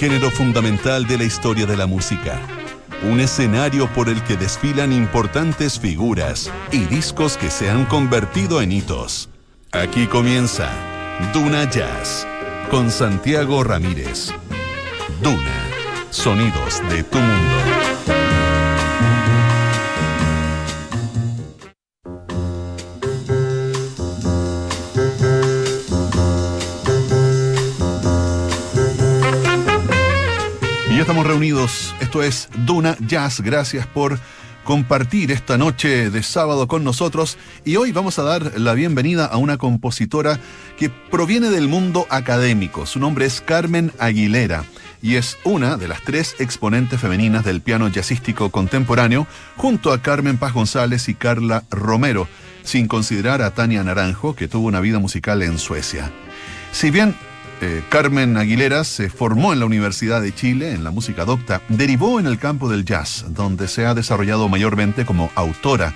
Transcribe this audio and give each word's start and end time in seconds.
género 0.00 0.30
fundamental 0.30 1.06
de 1.06 1.18
la 1.18 1.24
historia 1.24 1.66
de 1.66 1.76
la 1.76 1.86
música. 1.86 2.40
Un 3.02 3.20
escenario 3.20 3.86
por 3.88 4.08
el 4.08 4.22
que 4.24 4.34
desfilan 4.34 4.94
importantes 4.94 5.78
figuras 5.78 6.50
y 6.72 6.86
discos 6.86 7.36
que 7.36 7.50
se 7.50 7.68
han 7.68 7.84
convertido 7.84 8.62
en 8.62 8.72
hitos. 8.72 9.28
Aquí 9.72 10.06
comienza 10.06 10.70
Duna 11.34 11.68
Jazz 11.68 12.26
con 12.70 12.90
Santiago 12.90 13.62
Ramírez. 13.62 14.32
Duna, 15.22 15.68
sonidos 16.08 16.80
de 16.88 17.02
tu 17.02 17.18
mundo. 17.18 17.69
Estamos 31.10 31.26
reunidos. 31.26 31.92
Esto 31.98 32.22
es 32.22 32.48
Duna 32.58 32.96
Jazz. 33.00 33.40
Gracias 33.40 33.84
por 33.84 34.16
compartir 34.62 35.32
esta 35.32 35.58
noche 35.58 36.08
de 36.08 36.22
sábado 36.22 36.68
con 36.68 36.84
nosotros. 36.84 37.36
Y 37.64 37.74
hoy 37.74 37.90
vamos 37.90 38.20
a 38.20 38.22
dar 38.22 38.60
la 38.60 38.74
bienvenida 38.74 39.24
a 39.24 39.36
una 39.36 39.58
compositora 39.58 40.38
que 40.78 40.88
proviene 40.88 41.50
del 41.50 41.66
mundo 41.66 42.06
académico. 42.10 42.86
Su 42.86 43.00
nombre 43.00 43.26
es 43.26 43.40
Carmen 43.40 43.90
Aguilera 43.98 44.62
y 45.02 45.16
es 45.16 45.36
una 45.42 45.76
de 45.76 45.88
las 45.88 46.00
tres 46.02 46.36
exponentes 46.38 47.00
femeninas 47.00 47.44
del 47.44 47.60
piano 47.60 47.88
jazzístico 47.88 48.50
contemporáneo, 48.50 49.26
junto 49.56 49.92
a 49.92 50.02
Carmen 50.02 50.38
Paz 50.38 50.52
González 50.52 51.08
y 51.08 51.14
Carla 51.14 51.64
Romero, 51.72 52.28
sin 52.62 52.86
considerar 52.86 53.42
a 53.42 53.50
Tania 53.50 53.82
Naranjo, 53.82 54.36
que 54.36 54.46
tuvo 54.46 54.68
una 54.68 54.78
vida 54.78 55.00
musical 55.00 55.42
en 55.42 55.58
Suecia. 55.58 56.12
Si 56.70 56.92
bien 56.92 57.16
eh, 57.60 57.82
Carmen 57.88 58.36
Aguilera 58.36 58.84
se 58.84 59.10
formó 59.10 59.52
en 59.52 59.60
la 59.60 59.66
Universidad 59.66 60.22
de 60.22 60.34
Chile 60.34 60.72
en 60.72 60.82
la 60.82 60.90
música 60.90 61.24
docta, 61.24 61.60
derivó 61.68 62.18
en 62.18 62.26
el 62.26 62.38
campo 62.38 62.68
del 62.70 62.84
jazz, 62.84 63.26
donde 63.28 63.68
se 63.68 63.84
ha 63.84 63.94
desarrollado 63.94 64.48
mayormente 64.48 65.04
como 65.04 65.30
autora. 65.34 65.94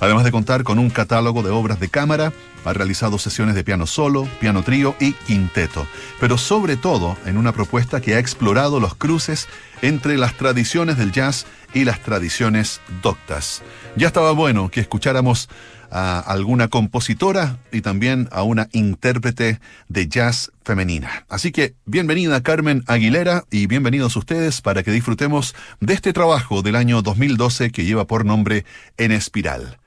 Además 0.00 0.24
de 0.24 0.32
contar 0.32 0.62
con 0.64 0.78
un 0.78 0.90
catálogo 0.90 1.42
de 1.42 1.50
obras 1.50 1.80
de 1.80 1.88
cámara, 1.88 2.32
ha 2.64 2.72
realizado 2.72 3.18
sesiones 3.18 3.54
de 3.54 3.62
piano 3.62 3.86
solo, 3.86 4.28
piano 4.40 4.62
trío 4.62 4.96
y 4.98 5.12
quinteto, 5.12 5.86
pero 6.18 6.36
sobre 6.36 6.76
todo 6.76 7.16
en 7.24 7.38
una 7.38 7.52
propuesta 7.52 8.00
que 8.00 8.14
ha 8.14 8.18
explorado 8.18 8.80
los 8.80 8.96
cruces 8.96 9.48
entre 9.82 10.18
las 10.18 10.36
tradiciones 10.36 10.98
del 10.98 11.12
jazz 11.12 11.46
y 11.72 11.84
las 11.84 12.02
tradiciones 12.02 12.80
doctas. 13.02 13.62
Ya 13.96 14.08
estaba 14.08 14.32
bueno 14.32 14.70
que 14.70 14.80
escucháramos 14.80 15.48
a 15.90 16.18
alguna 16.20 16.68
compositora 16.68 17.58
y 17.72 17.80
también 17.80 18.28
a 18.32 18.42
una 18.42 18.68
intérprete 18.72 19.60
de 19.88 20.08
jazz 20.08 20.52
femenina. 20.64 21.24
Así 21.28 21.52
que 21.52 21.74
bienvenida 21.84 22.42
Carmen 22.42 22.82
Aguilera 22.86 23.44
y 23.50 23.66
bienvenidos 23.66 24.16
ustedes 24.16 24.60
para 24.60 24.82
que 24.82 24.90
disfrutemos 24.90 25.54
de 25.80 25.94
este 25.94 26.12
trabajo 26.12 26.62
del 26.62 26.76
año 26.76 27.02
2012 27.02 27.70
que 27.70 27.84
lleva 27.84 28.06
por 28.06 28.24
nombre 28.24 28.64
En 28.96 29.12
Espiral. 29.12 29.78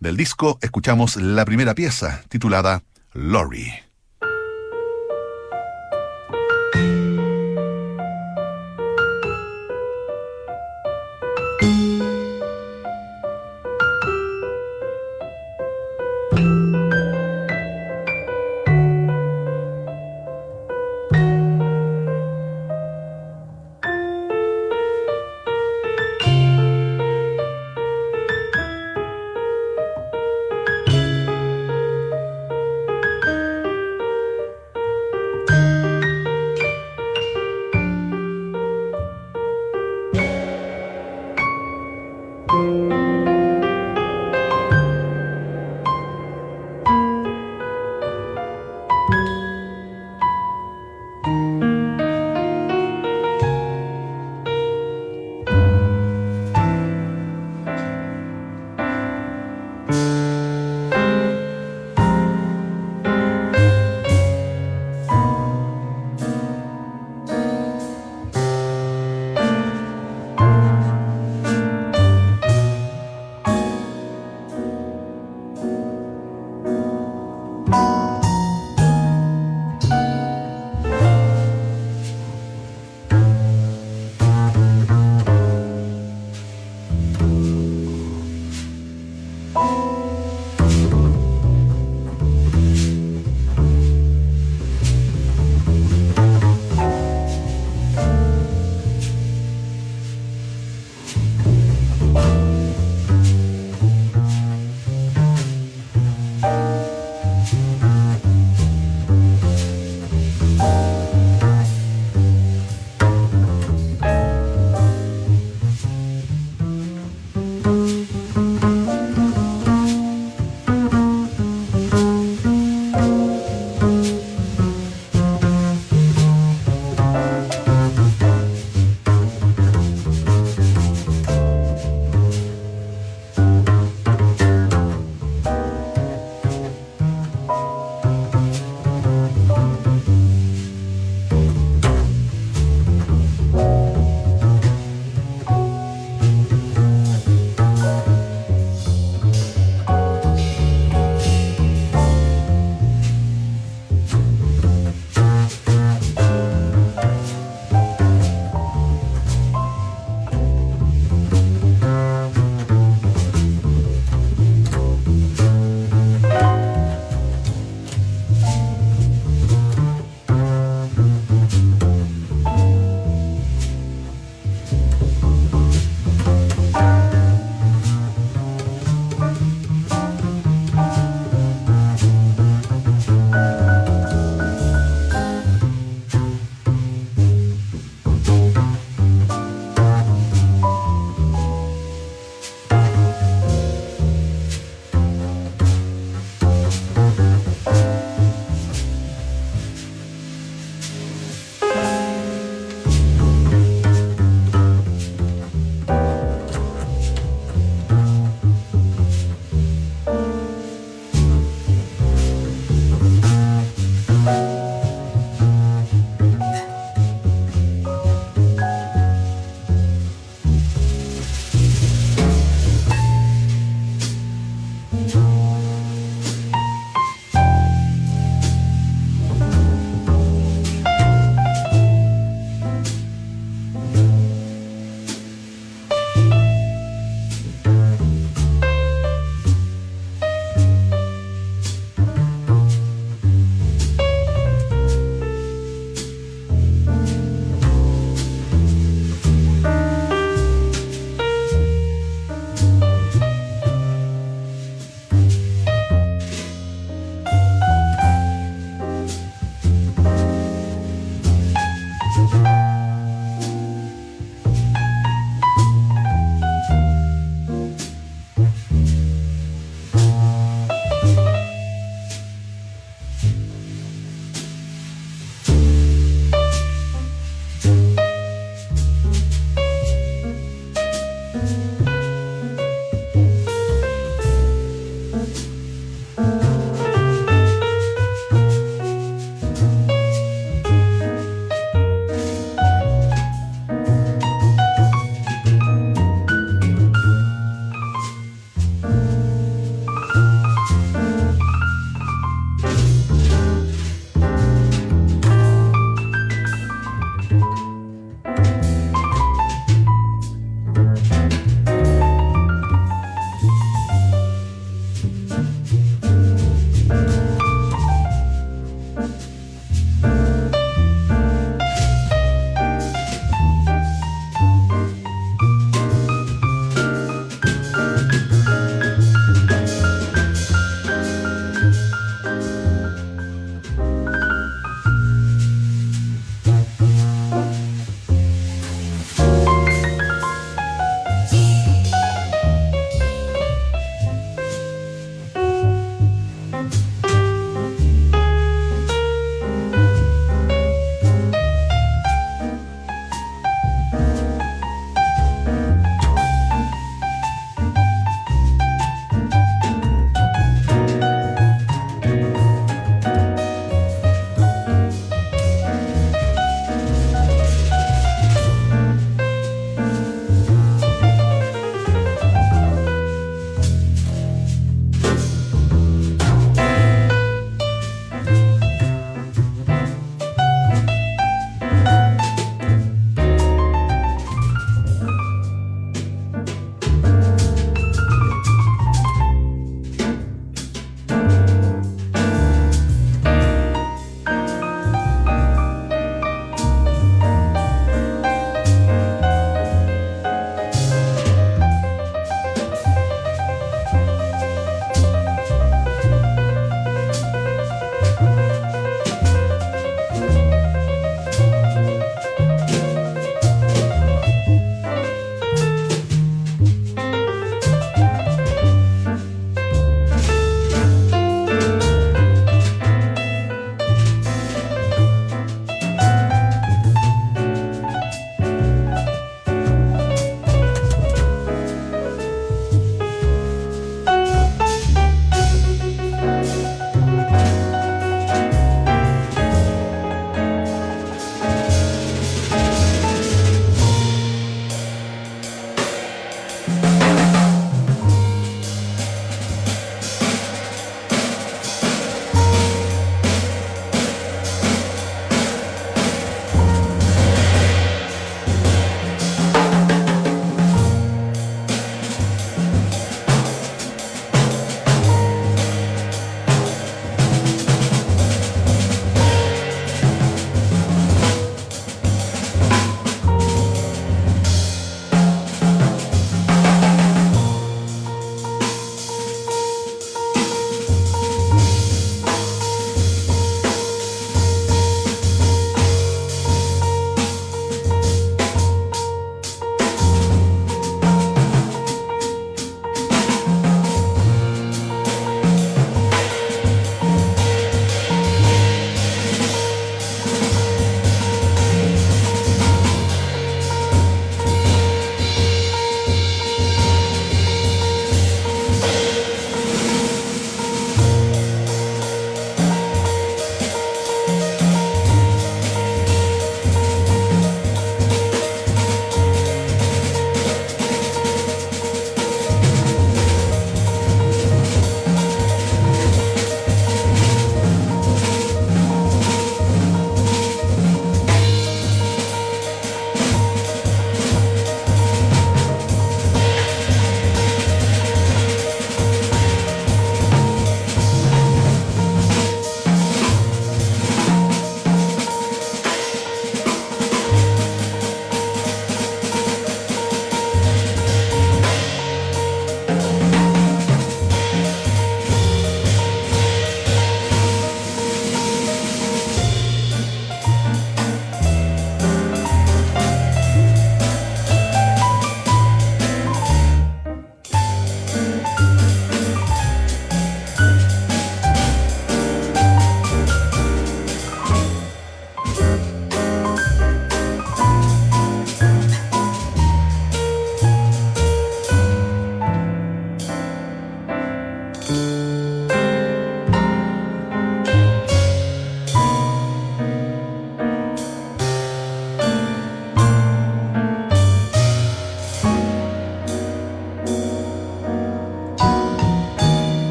Del 0.00 0.16
disco 0.16 0.58
escuchamos 0.62 1.16
la 1.16 1.44
primera 1.44 1.74
pieza 1.74 2.22
titulada 2.28 2.82
Lori. 3.12 3.83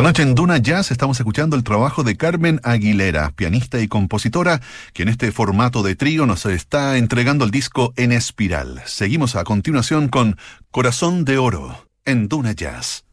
Noche 0.00 0.22
en 0.22 0.34
Duna 0.34 0.56
Jazz 0.56 0.90
estamos 0.90 1.20
escuchando 1.20 1.54
el 1.54 1.64
trabajo 1.64 2.02
de 2.02 2.16
Carmen 2.16 2.60
Aguilera, 2.62 3.30
pianista 3.36 3.78
y 3.80 3.88
compositora, 3.88 4.60
que 4.94 5.02
en 5.02 5.10
este 5.10 5.32
formato 5.32 5.82
de 5.82 5.96
trío 5.96 6.24
nos 6.24 6.46
está 6.46 6.96
entregando 6.96 7.44
el 7.44 7.50
disco 7.50 7.92
en 7.96 8.12
espiral. 8.12 8.80
Seguimos 8.86 9.36
a 9.36 9.44
continuación 9.44 10.08
con 10.08 10.38
Corazón 10.70 11.26
de 11.26 11.36
Oro 11.36 11.88
en 12.06 12.28
Duna 12.28 12.52
Jazz. 12.52 13.04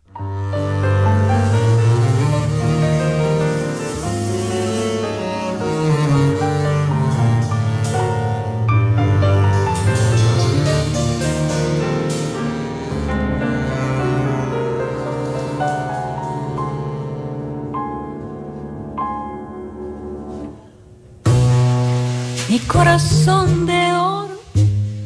Corazón 22.71 23.65
de 23.65 23.91
oro 23.93 24.39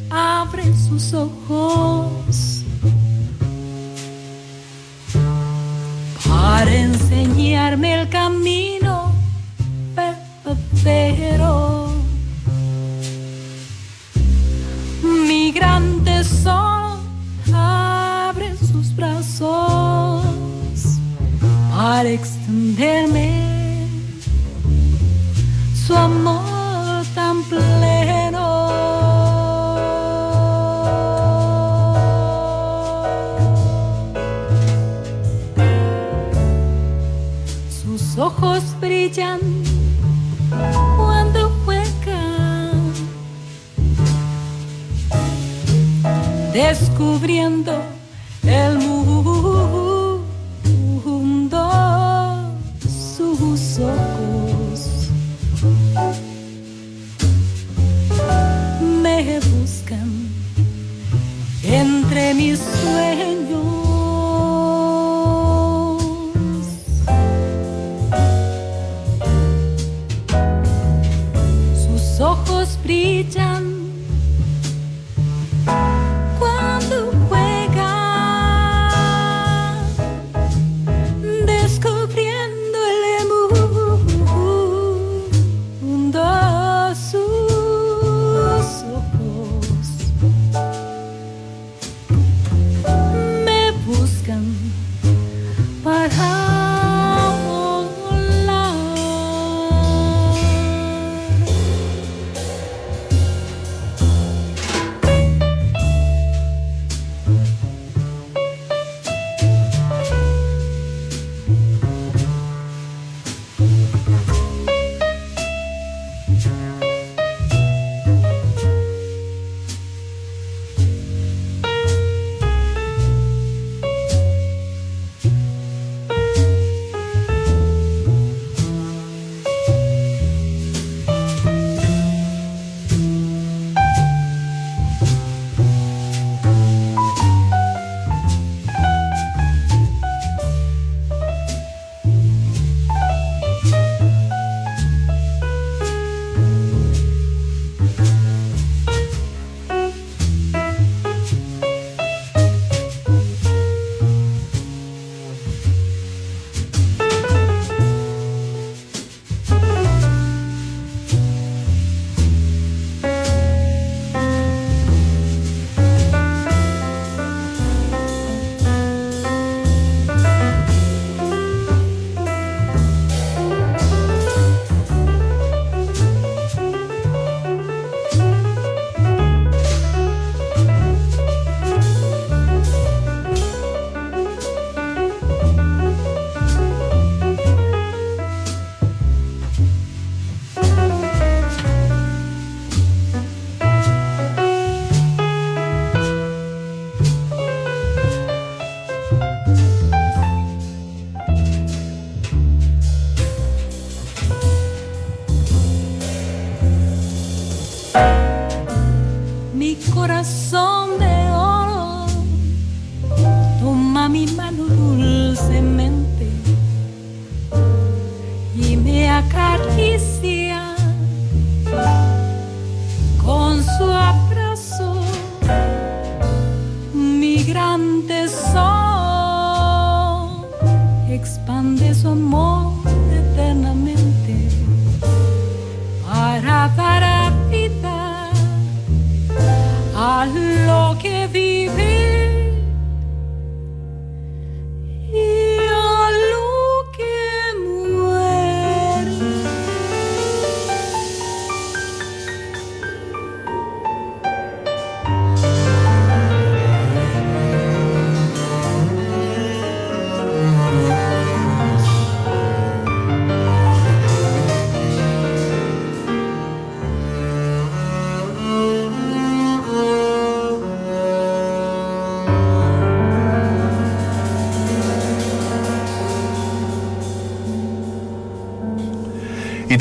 abre 0.09 0.65
sus 0.75 1.13
ojos 1.13 2.63
para 6.27 6.71
enseñarme 6.75 8.01
el 8.01 8.09
camino 8.09 9.13
verdadero. 9.95 11.93
Mi 15.03 15.51
gran 15.51 16.03
tesoro 16.03 16.97
abre 17.53 18.57
sus 18.57 18.93
brazos 18.95 20.25
para 21.71 22.09
extenderme 22.09 23.32
ojos 38.17 38.63
brillan 38.79 39.39
cuando 40.97 41.51
juegan, 41.65 42.93
descubriendo 46.53 47.92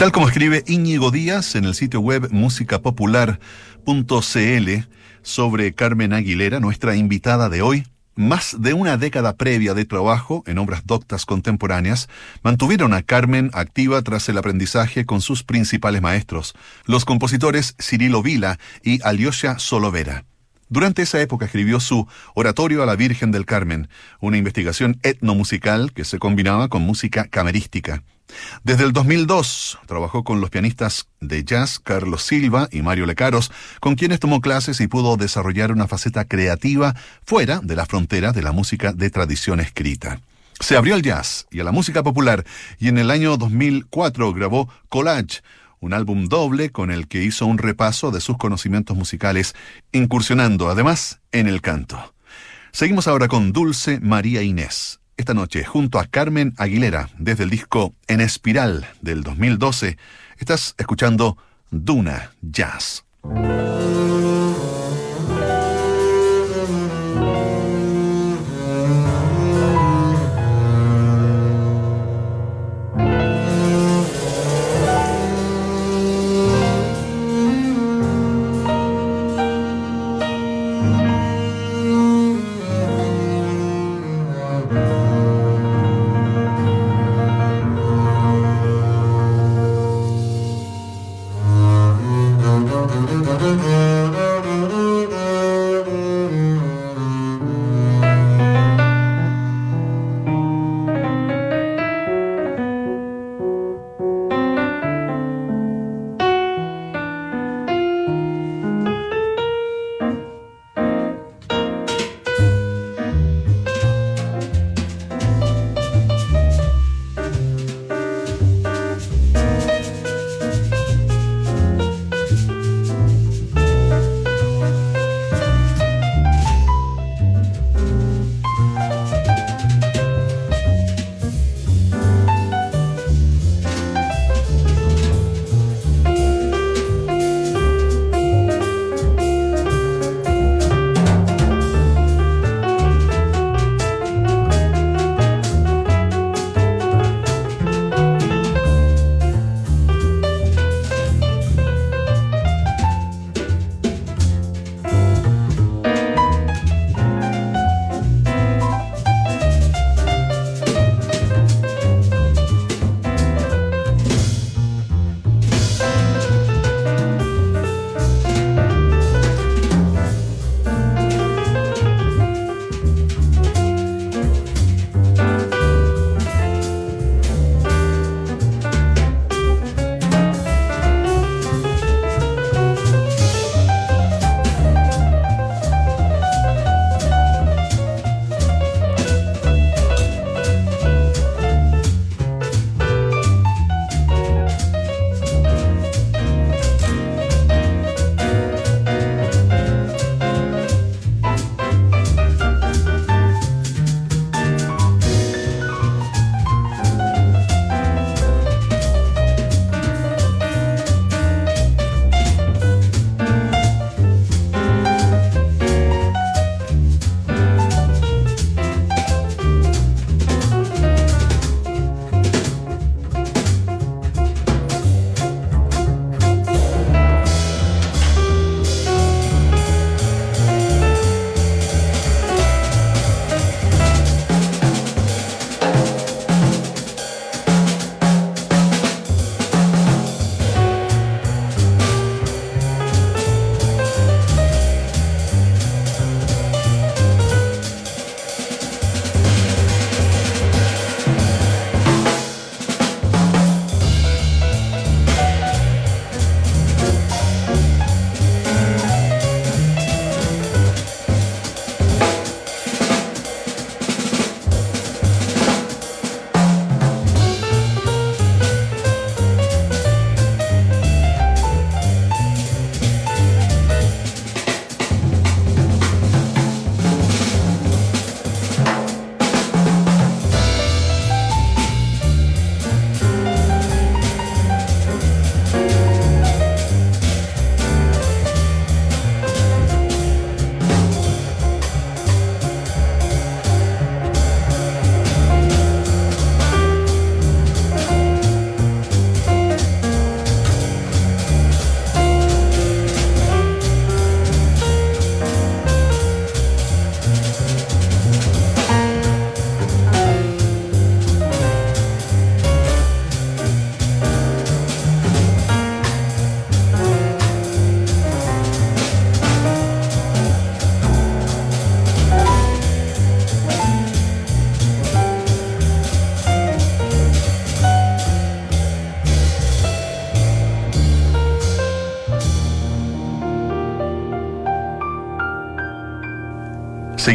tal 0.03 0.11
como 0.11 0.27
escribe 0.27 0.65
Íñigo 0.67 1.13
Díaz 1.13 1.55
en 1.55 1.65
el 1.65 1.77
sitio 1.77 2.01
web 2.01 2.27
musicapopular.cl 2.33 4.71
sobre 5.23 5.75
Carmen 5.75 6.13
Aguilera, 6.13 6.59
nuestra 6.59 6.97
invitada 6.97 7.49
de 7.49 7.63
hoy, 7.63 7.87
más 8.17 8.57
de 8.59 8.75
una 8.75 8.97
década 8.97 9.37
previa 9.37 9.75
de 9.75 9.85
trabajo 9.85 10.43
en 10.49 10.59
obras 10.59 10.85
doctas 10.87 11.25
contemporáneas 11.25 12.09
mantuvieron 12.43 12.95
a 12.95 13.03
Carmen 13.03 13.51
activa 13.53 14.03
tras 14.03 14.29
el 14.29 14.39
aprendizaje 14.39 15.07
con 15.07 15.21
sus 15.21 15.45
principales 15.45 16.03
maestros, 16.03 16.57
los 16.85 17.05
compositores 17.05 17.77
Cirilo 17.81 18.25
Vila 18.25 18.59
y 18.83 19.01
Alyosha 19.05 19.61
Solovera. 19.61 20.25
Durante 20.69 21.03
esa 21.03 21.21
época 21.21 21.45
escribió 21.45 21.79
su 21.79 22.09
Oratorio 22.35 22.83
a 22.83 22.87
la 22.87 22.97
Virgen 22.97 23.31
del 23.31 23.47
Carmen, 23.47 23.89
una 24.19 24.37
investigación 24.37 24.99
etnomusical 25.05 25.93
que 25.93 26.05
se 26.05 26.19
combinaba 26.19 26.67
con 26.67 26.83
música 26.83 27.29
camerística. 27.29 28.03
Desde 28.65 28.85
el 28.85 28.93
2002 28.93 29.79
trabajó 29.87 30.25
con 30.25 30.41
los 30.41 30.51
pianistas 30.51 31.07
de 31.21 31.45
jazz 31.45 31.79
Carlos 31.79 32.23
Silva 32.23 32.69
y 32.71 32.83
Mario 32.83 33.07
Lecaros, 33.07 33.51
con 33.81 33.95
quienes 33.95 34.21
tomó 34.21 34.41
clases 34.41 34.81
y 34.81 34.89
pudo 34.89 35.17
desarrollar 35.17 35.73
una 35.73 35.89
faceta 35.89 36.25
creativa 36.25 36.95
fuera 37.25 37.61
de 37.63 37.77
la 37.77 37.87
frontera 37.87 38.33
de 38.33 38.43
la 38.43 38.53
música 38.53 38.93
de 38.93 39.11
tradición 39.11 39.61
escrita. 39.61 40.21
Se 40.61 40.77
abrió 40.77 40.95
al 40.95 41.03
jazz 41.03 41.47
y 41.51 41.61
a 41.61 41.65
la 41.65 41.73
música 41.73 42.03
popular 42.03 42.45
y 42.79 42.89
en 42.89 42.99
el 42.99 43.11
año 43.11 43.37
2004 43.37 44.33
grabó 44.33 44.69
Collage, 44.89 45.43
un 45.81 45.93
álbum 45.93 46.29
doble 46.29 46.71
con 46.71 46.93
el 46.93 47.09
que 47.09 47.25
hizo 47.25 47.47
un 47.47 47.59
repaso 47.59 48.13
de 48.13 48.21
sus 48.21 48.39
conocimientos 48.39 48.97
musicales, 48.97 49.55
incursionando 49.91 50.71
además 50.71 51.21
en 51.33 51.49
el 51.49 51.61
canto. 51.61 52.15
Seguimos 52.71 53.09
ahora 53.09 53.27
con 53.27 53.53
Dulce 53.53 53.99
María 54.01 54.43
Inés. 54.43 55.02
Esta 55.17 55.35
noche, 55.35 55.65
junto 55.65 55.99
a 55.99 56.07
Carmen 56.07 56.55
Aguilera, 56.57 57.11
desde 57.19 57.45
el 57.45 57.51
disco 57.51 57.95
En 58.07 58.21
Espiral 58.21 58.87
del 59.03 59.23
2012, 59.23 59.99
estás 60.39 60.75
escuchando 60.79 61.37
Duna 61.71 62.33
Jazz. 62.41 63.05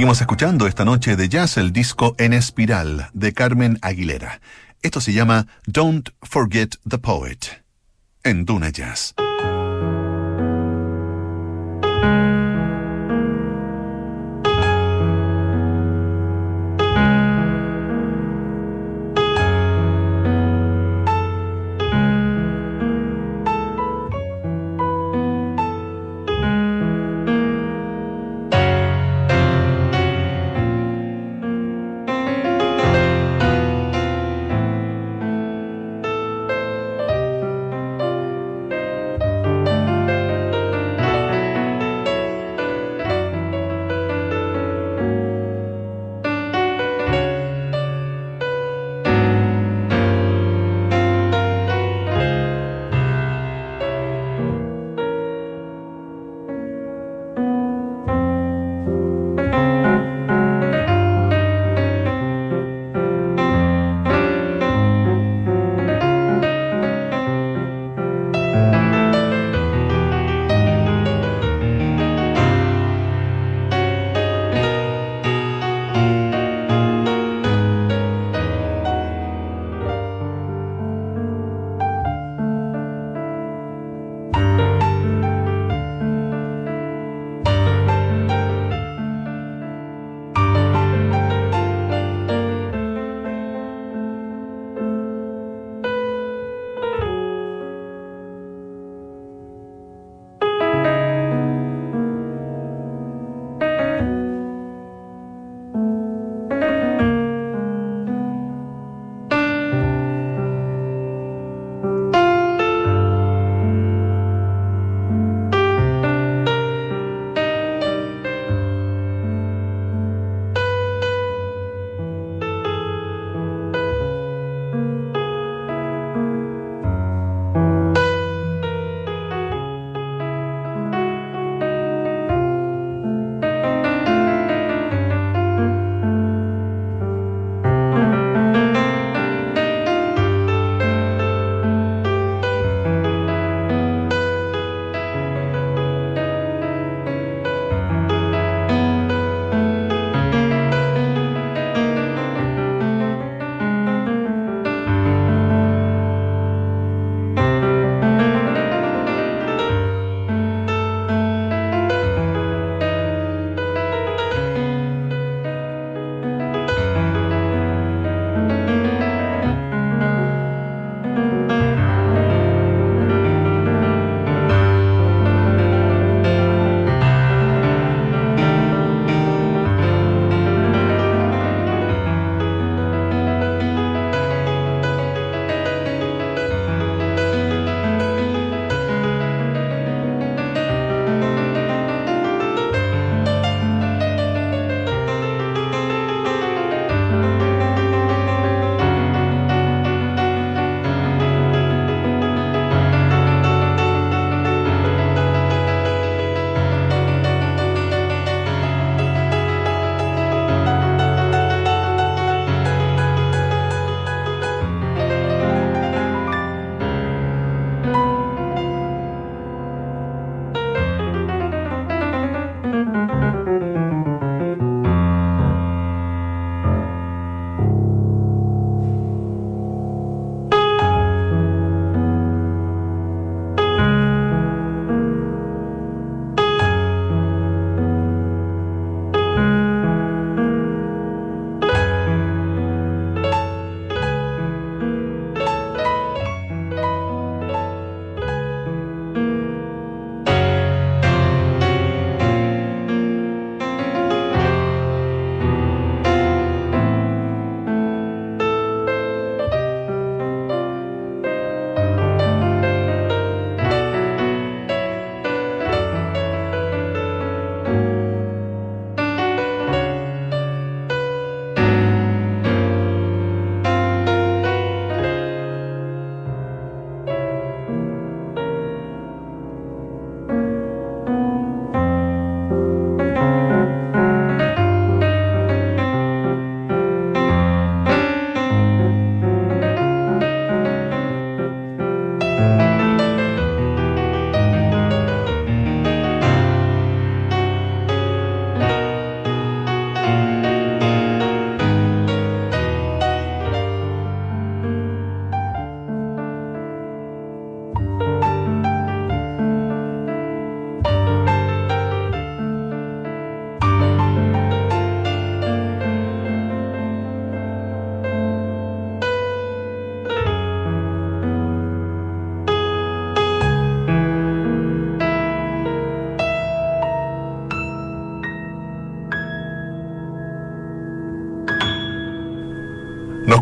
Seguimos 0.08 0.22
escuchando 0.22 0.67
esta 0.67 0.86
noche 0.86 1.17
de 1.17 1.28
jazz 1.28 1.58
el 1.58 1.74
disco 1.74 2.15
En 2.17 2.32
Espiral 2.32 3.10
de 3.12 3.34
Carmen 3.34 3.78
Aguilera. 3.82 4.39
Esto 4.82 5.02
se 5.02 5.12
llama 5.12 5.48
Don't 5.65 6.12
Forget 6.22 6.76
the 6.88 6.98
Poet 6.98 7.62
en 8.24 8.46
Duna 8.46 8.70
Jazz. 8.70 9.15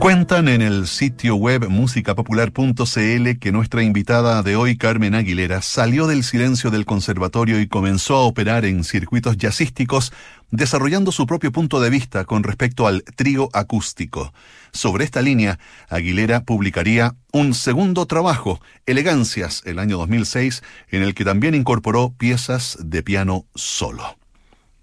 Cuentan 0.06 0.50
en 0.50 0.62
el 0.62 0.86
sitio 0.86 1.36
web 1.36 1.68
musicapopular.cl 1.68 3.39
que 3.39 3.52
nuestra 3.52 3.82
invitada 3.82 4.44
de 4.44 4.56
hoy, 4.56 4.78
Carmen 4.78 5.15
Aguilera, 5.15 5.63
salió 5.63 6.06
del 6.06 6.24
silencio 6.24 6.70
del 6.70 6.86
conservatorio 6.86 7.60
y 7.60 7.68
comenzó 7.68 8.18
a 8.18 8.26
operar 8.26 8.65
en 8.65 8.84
circuitos 8.84 9.36
jazzísticos, 9.36 10.13
desarrollando 10.52 11.12
su 11.12 11.26
propio 11.26 11.52
punto 11.52 11.80
de 11.80 11.89
vista 11.89 12.24
con 12.26 12.44
respecto 12.44 12.86
al 12.86 13.04
trío 13.15 13.50
acústico. 13.52 14.32
Sobre 14.72 15.06
esta 15.06 15.24
línea, 15.24 15.58
Aguilera 15.89 16.44
publicaría 16.44 17.15
un 17.34 17.56
segundo 17.56 18.06
trabajo, 18.06 18.62
Elegancias, 18.86 19.63
el 19.65 19.80
año 19.80 19.98
2006, 19.98 20.62
en 20.91 21.02
el 21.02 21.15
que 21.15 21.26
también 21.26 21.56
incorporó 21.56 22.13
piezas 22.15 22.78
de 22.80 23.02
piano 23.02 23.48
solo. 23.56 24.20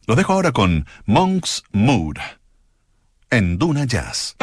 Los 0.09 0.17
dejo 0.17 0.33
ahora 0.33 0.51
con 0.51 0.85
Monk's 1.07 1.63
Mood 1.71 2.17
en 3.31 3.57
Duna 3.57 3.85
Jazz. 3.85 4.35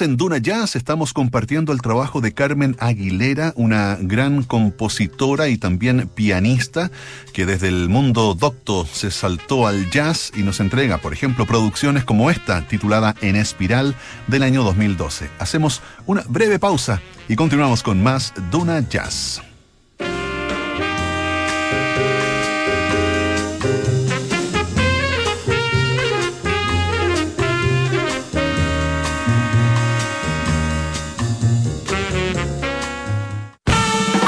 En 0.00 0.16
Duna 0.16 0.38
Jazz, 0.38 0.76
estamos 0.76 1.12
compartiendo 1.12 1.72
el 1.72 1.80
trabajo 1.80 2.20
de 2.20 2.32
Carmen 2.32 2.76
Aguilera, 2.78 3.52
una 3.56 3.96
gran 4.00 4.42
compositora 4.42 5.48
y 5.48 5.58
también 5.58 6.08
pianista 6.14 6.90
que 7.32 7.46
desde 7.46 7.68
el 7.68 7.88
mundo 7.88 8.34
docto 8.34 8.86
se 8.86 9.10
saltó 9.10 9.66
al 9.66 9.90
jazz 9.90 10.32
y 10.36 10.42
nos 10.42 10.60
entrega, 10.60 10.98
por 10.98 11.12
ejemplo, 11.12 11.46
producciones 11.46 12.04
como 12.04 12.30
esta, 12.30 12.66
titulada 12.66 13.14
En 13.20 13.36
Espiral, 13.36 13.94
del 14.26 14.42
año 14.42 14.62
2012. 14.62 15.30
Hacemos 15.38 15.82
una 16.06 16.22
breve 16.28 16.58
pausa 16.58 17.00
y 17.28 17.36
continuamos 17.36 17.82
con 17.82 18.02
más 18.02 18.34
Duna 18.50 18.80
Jazz. 18.88 19.47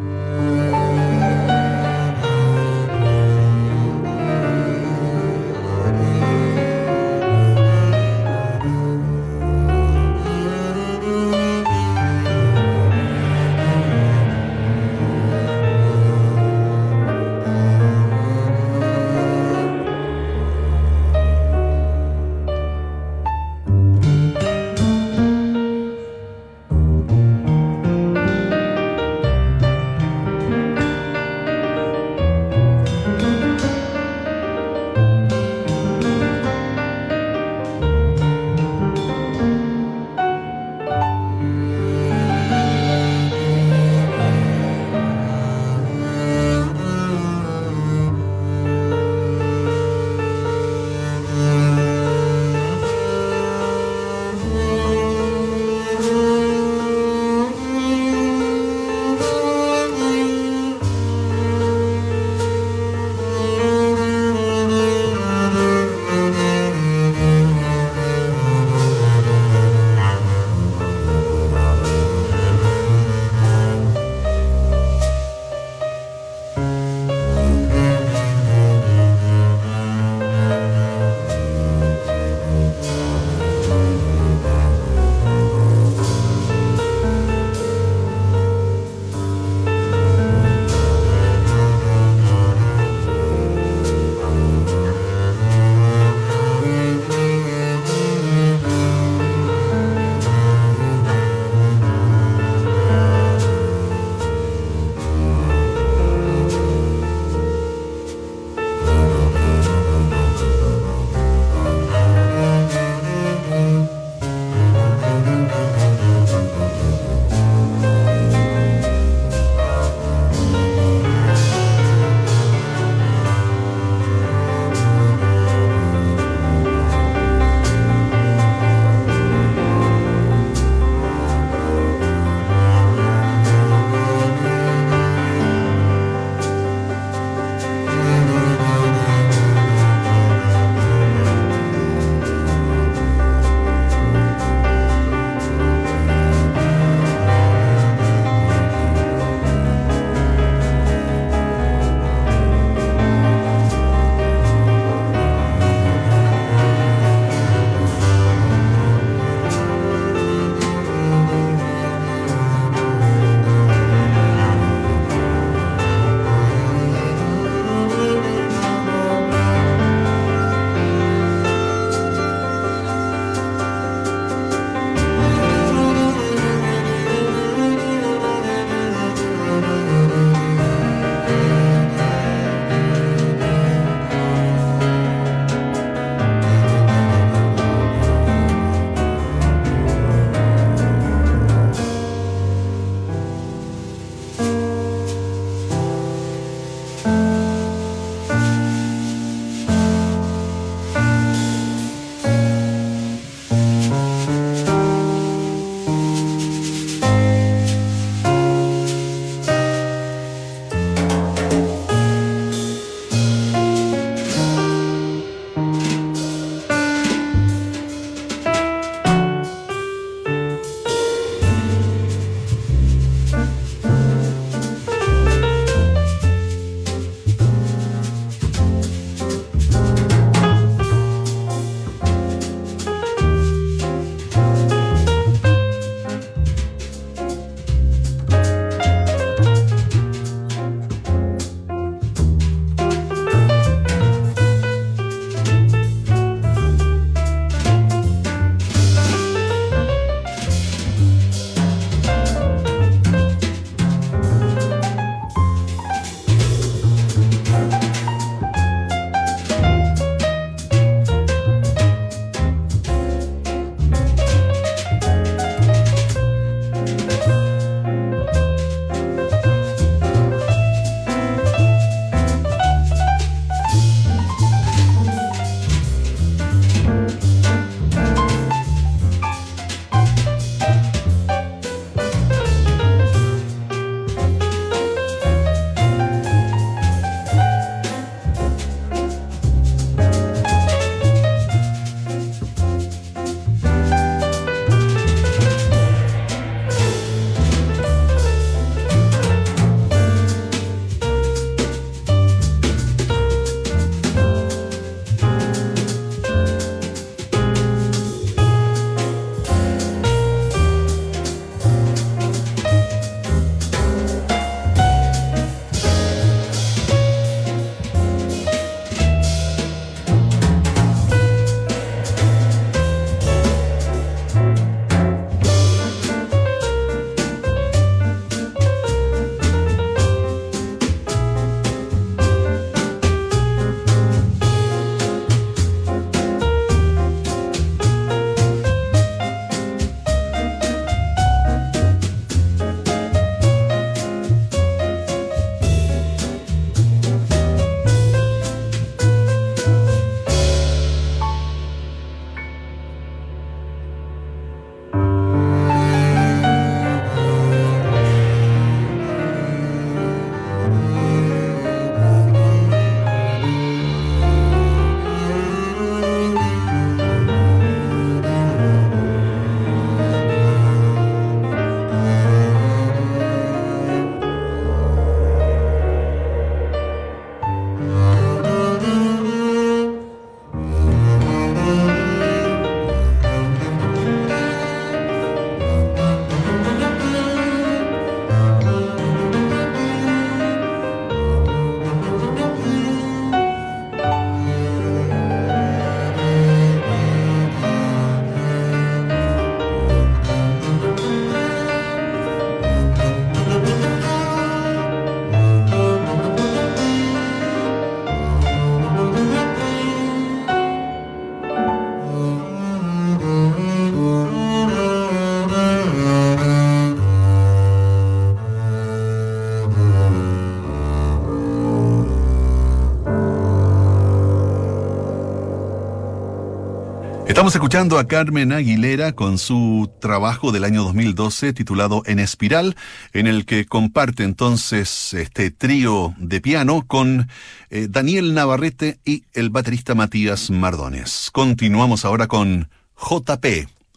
Estamos 427.28 427.55
escuchando 427.55 427.97
a 427.97 428.07
Carmen 428.07 428.53
Aguilera 428.53 429.13
con 429.13 429.39
su 429.39 429.91
trabajo 429.99 430.51
del 430.51 430.63
año 430.63 430.84
2012 430.84 431.53
titulado 431.53 432.03
En 432.05 432.19
Espiral, 432.19 432.76
en 433.13 433.26
el 433.26 433.45
que 433.45 433.65
comparte 433.65 434.23
entonces 434.23 435.13
este 435.13 435.49
trío 435.49 436.13
de 436.17 436.39
piano 436.39 436.84
con 436.86 437.28
eh, 437.71 437.88
Daniel 437.89 438.36
Navarrete 438.36 438.99
y 439.03 439.23
el 439.34 439.49
baterista 439.49 439.95
Matías 439.95 440.51
Mardones. 440.51 441.30
Continuamos 441.32 442.05
ahora 442.05 442.28
con 442.28 442.69
JP 442.95 443.45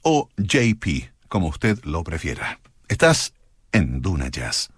o 0.02 0.30
JP, 0.38 1.10
como 1.28 1.48
usted 1.48 1.78
lo 1.84 2.02
prefiera. 2.04 2.60
Estás 2.88 3.34
en 3.72 4.00
Duna 4.00 4.28
Jazz. 4.28 4.70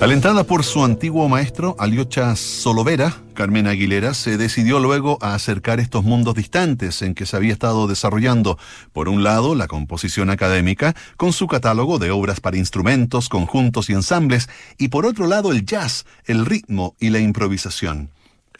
Alentada 0.00 0.44
por 0.44 0.64
su 0.64 0.82
antiguo 0.82 1.28
maestro, 1.28 1.76
Aliocha 1.78 2.34
Solovera, 2.34 3.18
Carmen 3.34 3.66
Aguilera 3.66 4.14
se 4.14 4.38
decidió 4.38 4.80
luego 4.80 5.18
a 5.20 5.34
acercar 5.34 5.78
estos 5.78 6.04
mundos 6.04 6.34
distantes 6.34 7.02
en 7.02 7.14
que 7.14 7.26
se 7.26 7.36
había 7.36 7.52
estado 7.52 7.86
desarrollando, 7.86 8.58
por 8.94 9.10
un 9.10 9.22
lado, 9.22 9.54
la 9.54 9.68
composición 9.68 10.30
académica, 10.30 10.96
con 11.18 11.34
su 11.34 11.46
catálogo 11.48 11.98
de 11.98 12.10
obras 12.12 12.40
para 12.40 12.56
instrumentos, 12.56 13.28
conjuntos 13.28 13.90
y 13.90 13.92
ensambles, 13.92 14.48
y 14.78 14.88
por 14.88 15.04
otro 15.04 15.26
lado, 15.26 15.52
el 15.52 15.66
jazz, 15.66 16.06
el 16.24 16.46
ritmo 16.46 16.96
y 16.98 17.10
la 17.10 17.18
improvisación. 17.18 18.08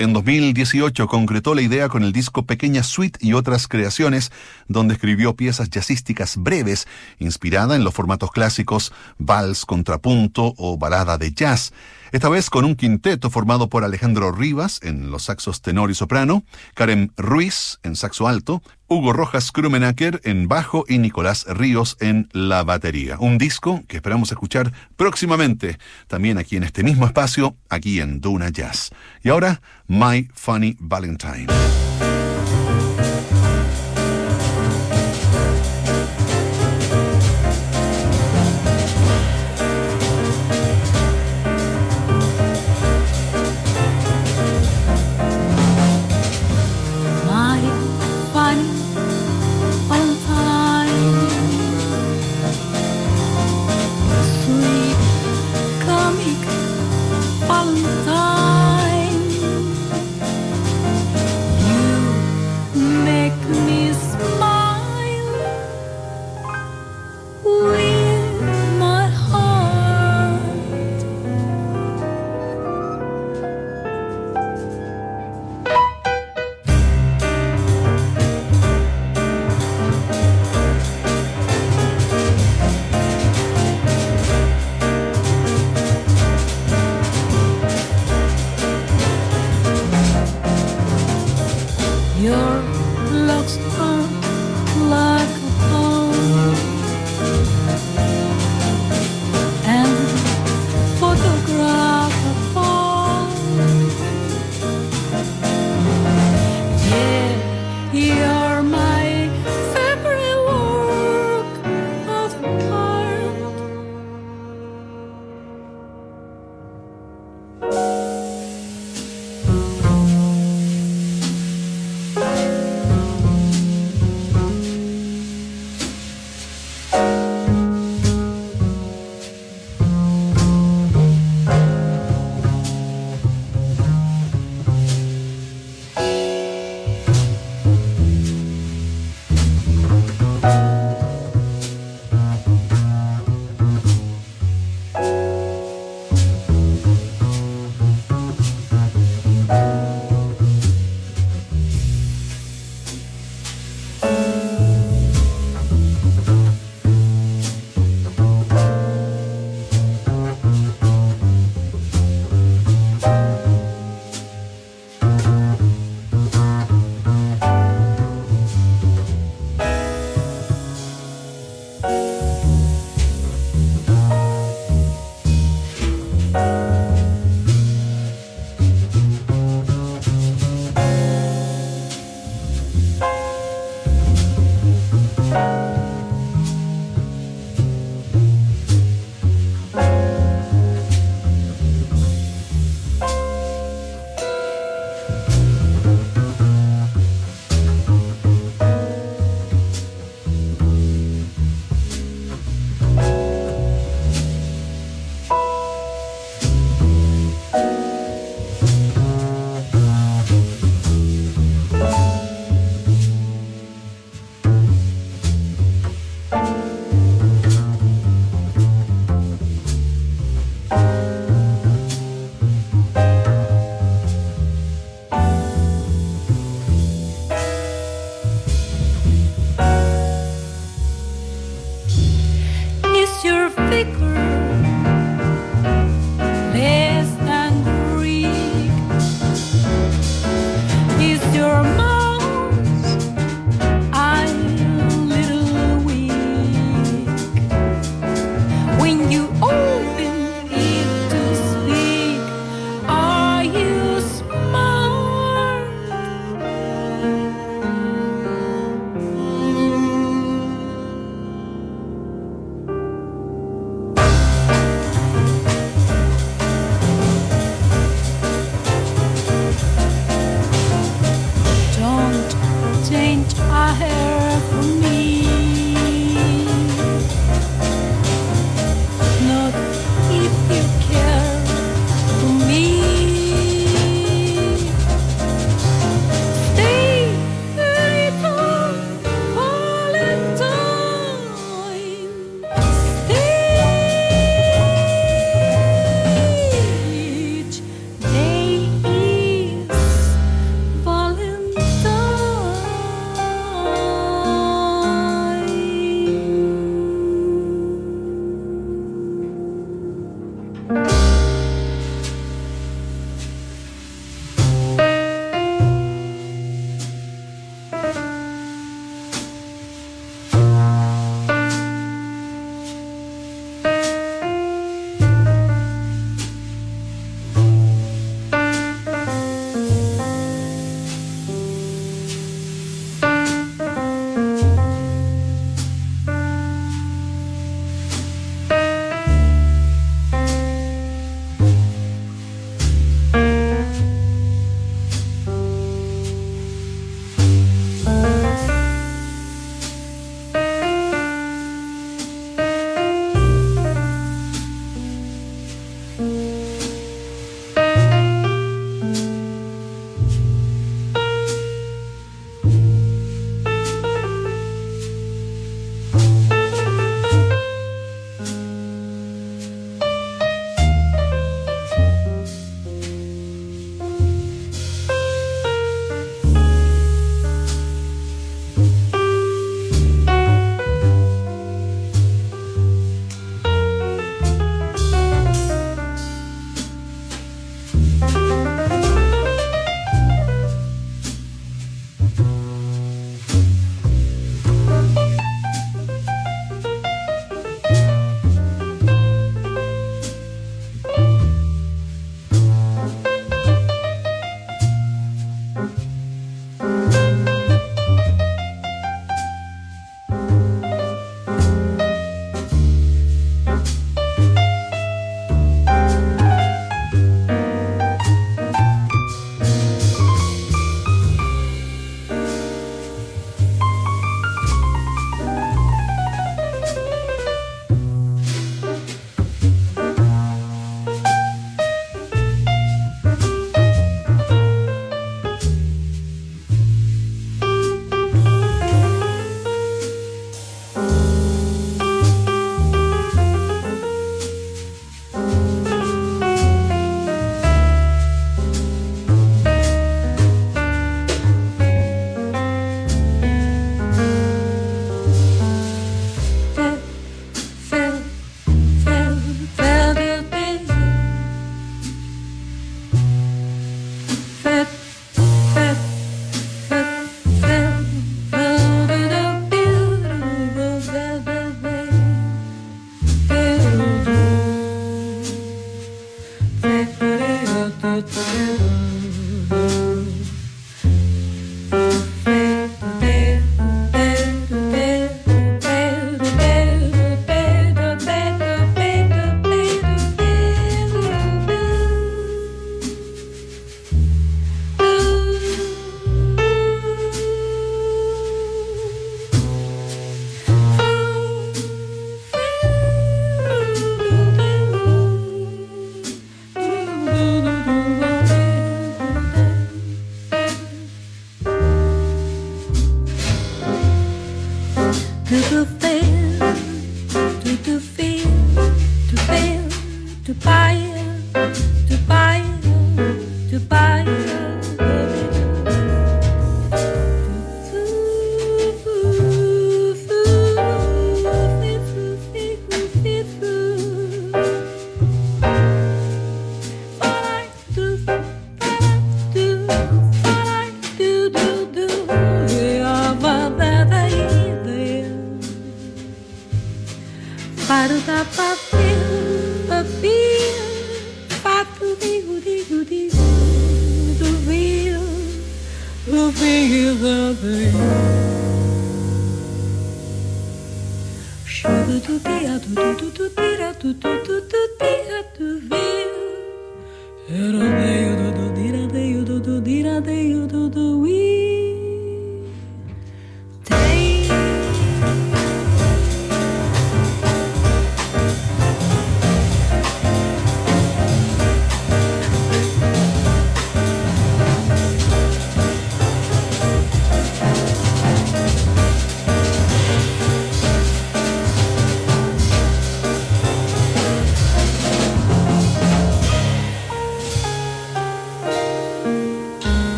En 0.00 0.14
2018 0.14 1.08
concretó 1.08 1.54
la 1.54 1.60
idea 1.60 1.90
con 1.90 2.04
el 2.04 2.12
disco 2.12 2.46
Pequeña 2.46 2.82
Suite 2.82 3.18
y 3.20 3.34
otras 3.34 3.68
creaciones, 3.68 4.32
donde 4.66 4.94
escribió 4.94 5.36
piezas 5.36 5.68
jazzísticas 5.68 6.38
breves, 6.38 6.88
inspirada 7.18 7.76
en 7.76 7.84
los 7.84 7.92
formatos 7.92 8.30
clásicos 8.30 8.94
vals, 9.18 9.66
contrapunto 9.66 10.54
o 10.56 10.78
balada 10.78 11.18
de 11.18 11.32
jazz 11.32 11.74
esta 12.12 12.28
vez 12.28 12.50
con 12.50 12.64
un 12.64 12.74
quinteto 12.74 13.30
formado 13.30 13.68
por 13.68 13.84
Alejandro 13.84 14.32
Rivas 14.32 14.80
en 14.82 15.10
los 15.10 15.24
saxos 15.24 15.62
tenor 15.62 15.90
y 15.90 15.94
soprano, 15.94 16.44
Karen 16.74 17.12
Ruiz 17.16 17.78
en 17.82 17.96
saxo 17.96 18.26
alto, 18.26 18.62
Hugo 18.88 19.12
Rojas 19.12 19.52
Krumenacker 19.52 20.20
en 20.24 20.48
bajo 20.48 20.84
y 20.88 20.98
Nicolás 20.98 21.46
Ríos 21.48 21.96
en 22.00 22.28
la 22.32 22.64
batería. 22.64 23.16
Un 23.20 23.38
disco 23.38 23.82
que 23.86 23.96
esperamos 23.96 24.32
escuchar 24.32 24.72
próximamente, 24.96 25.78
también 26.08 26.38
aquí 26.38 26.56
en 26.56 26.64
este 26.64 26.82
mismo 26.82 27.06
espacio, 27.06 27.56
aquí 27.68 28.00
en 28.00 28.20
Duna 28.20 28.48
Jazz. 28.48 28.90
Y 29.22 29.28
ahora, 29.28 29.60
My 29.86 30.28
Funny 30.34 30.76
Valentine. 30.80 31.46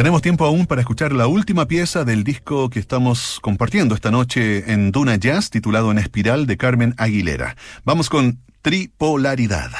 Tenemos 0.00 0.22
tiempo 0.22 0.46
aún 0.46 0.64
para 0.64 0.80
escuchar 0.80 1.12
la 1.12 1.26
última 1.26 1.68
pieza 1.68 2.06
del 2.06 2.24
disco 2.24 2.70
que 2.70 2.78
estamos 2.78 3.38
compartiendo 3.42 3.94
esta 3.94 4.10
noche 4.10 4.72
en 4.72 4.92
Duna 4.92 5.16
Jazz, 5.16 5.50
titulado 5.50 5.90
En 5.90 5.98
Espiral 5.98 6.46
de 6.46 6.56
Carmen 6.56 6.94
Aguilera. 6.96 7.54
Vamos 7.84 8.08
con 8.08 8.38
Tripolaridad. 8.62 9.70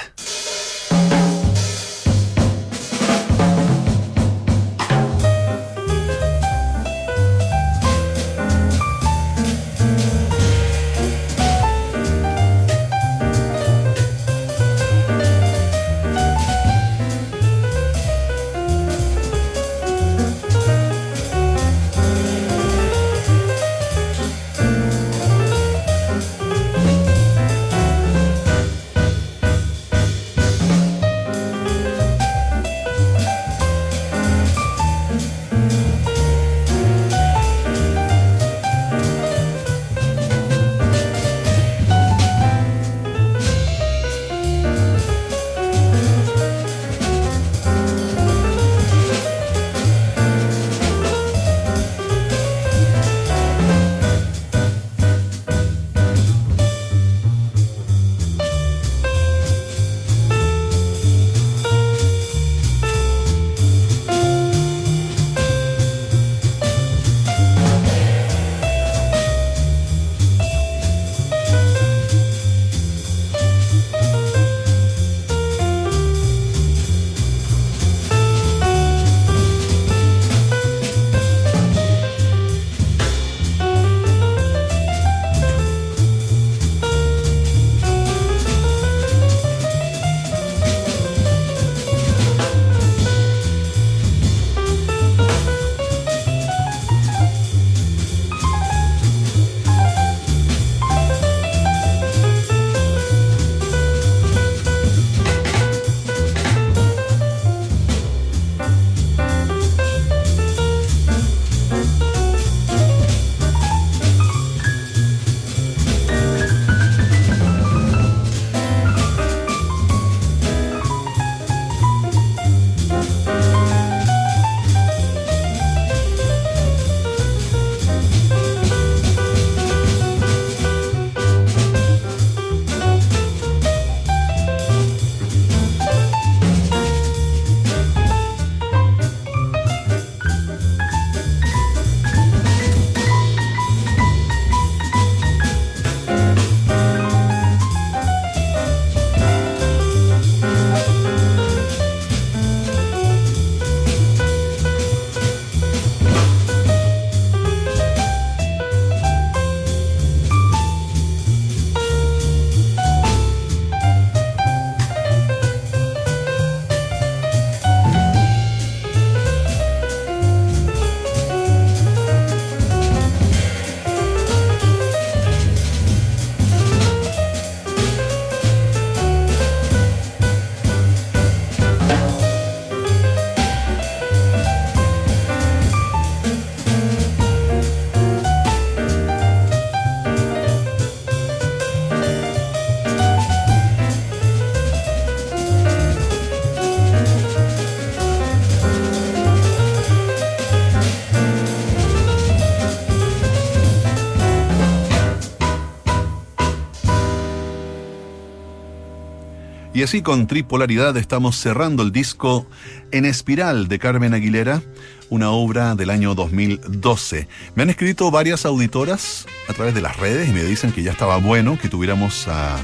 Y 209.80 209.82
así 209.82 210.02
con 210.02 210.26
Tripolaridad 210.26 210.94
estamos 210.98 211.36
cerrando 211.36 211.82
el 211.82 211.90
disco 211.90 212.46
En 212.90 213.06
Espiral 213.06 213.66
de 213.66 213.78
Carmen 213.78 214.12
Aguilera, 214.12 214.60
una 215.08 215.30
obra 215.30 215.74
del 215.74 215.88
año 215.88 216.14
2012. 216.14 217.28
Me 217.54 217.62
han 217.62 217.70
escrito 217.70 218.10
varias 218.10 218.44
auditoras 218.44 219.24
a 219.48 219.54
través 219.54 219.74
de 219.74 219.80
las 219.80 219.96
redes 219.96 220.28
y 220.28 220.32
me 220.32 220.44
dicen 220.44 220.72
que 220.72 220.82
ya 220.82 220.92
estaba 220.92 221.16
bueno 221.16 221.58
que 221.58 221.70
tuviéramos 221.70 222.28
a 222.28 222.58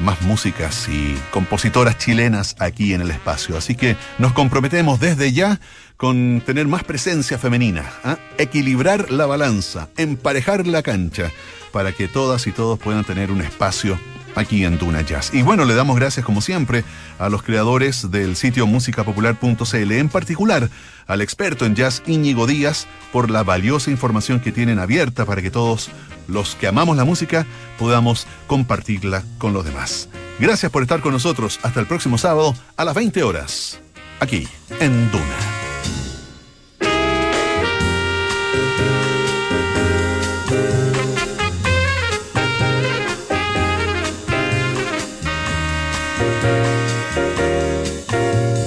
más 0.00 0.22
músicas 0.22 0.88
y 0.88 1.16
compositoras 1.30 1.98
chilenas 1.98 2.56
aquí 2.58 2.94
en 2.94 3.02
el 3.02 3.12
espacio. 3.12 3.56
Así 3.56 3.76
que 3.76 3.96
nos 4.18 4.32
comprometemos 4.32 4.98
desde 4.98 5.30
ya 5.30 5.60
con 5.96 6.42
tener 6.44 6.66
más 6.66 6.82
presencia 6.82 7.38
femenina, 7.38 7.84
¿ah? 8.02 8.18
equilibrar 8.38 9.12
la 9.12 9.26
balanza, 9.26 9.88
emparejar 9.96 10.66
la 10.66 10.82
cancha, 10.82 11.30
para 11.70 11.92
que 11.92 12.08
todas 12.08 12.48
y 12.48 12.50
todos 12.50 12.76
puedan 12.76 13.04
tener 13.04 13.30
un 13.30 13.40
espacio 13.40 14.00
aquí 14.40 14.64
en 14.64 14.78
Duna 14.78 15.02
Jazz. 15.02 15.32
Y 15.32 15.42
bueno, 15.42 15.64
le 15.64 15.74
damos 15.74 15.96
gracias 15.96 16.24
como 16.24 16.40
siempre 16.40 16.84
a 17.18 17.28
los 17.28 17.42
creadores 17.42 18.10
del 18.10 18.36
sitio 18.36 18.66
musicapopular.cl, 18.66 19.92
en 19.92 20.08
particular 20.08 20.68
al 21.06 21.20
experto 21.20 21.66
en 21.66 21.74
jazz 21.74 22.02
Íñigo 22.06 22.46
Díaz, 22.46 22.86
por 23.12 23.30
la 23.30 23.42
valiosa 23.42 23.90
información 23.90 24.40
que 24.40 24.52
tienen 24.52 24.78
abierta 24.78 25.24
para 25.24 25.42
que 25.42 25.50
todos 25.50 25.90
los 26.28 26.54
que 26.54 26.66
amamos 26.66 26.96
la 26.96 27.04
música 27.04 27.46
podamos 27.78 28.26
compartirla 28.46 29.24
con 29.38 29.52
los 29.52 29.64
demás. 29.64 30.08
Gracias 30.38 30.70
por 30.72 30.82
estar 30.82 31.00
con 31.00 31.12
nosotros. 31.12 31.60
Hasta 31.62 31.80
el 31.80 31.86
próximo 31.86 32.16
sábado 32.18 32.54
a 32.76 32.84
las 32.84 32.94
20 32.94 33.22
horas, 33.22 33.80
aquí 34.20 34.48
en 34.80 35.10
Duna. 35.10 35.59